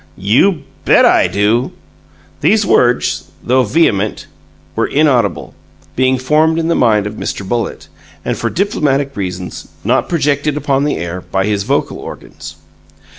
"You 0.17 0.63
bet 0.83 1.05
I 1.05 1.27
do!" 1.27 1.73
These 2.39 2.65
words, 2.65 3.25
though 3.43 3.61
vehement, 3.61 4.25
were 4.75 4.87
inaudible; 4.87 5.53
being 5.95 6.17
formed 6.17 6.57
in 6.57 6.69
the 6.69 6.73
mind 6.73 7.05
of 7.05 7.17
Mr. 7.17 7.47
Bullitt, 7.47 7.87
but, 8.23 8.35
for 8.35 8.49
diplomatic 8.49 9.15
reasons, 9.15 9.67
not 9.83 10.09
projected 10.09 10.57
upon 10.57 10.85
the 10.85 10.97
air 10.97 11.21
by 11.21 11.45
his 11.45 11.61
vocal 11.61 11.99
organs. 11.99 12.55